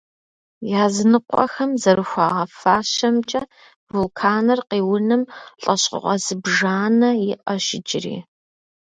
Языныкъуэхэм 0.83 1.71
зэрыхуагъэфащэмкӏэ, 1.81 3.41
вулканыр 3.93 4.59
къиуным 4.69 5.23
лӏэщӏыгъуэ 5.61 6.15
зыбжанэ 6.25 7.09
иӏэщ 7.31 7.65
иджыри. 7.77 8.17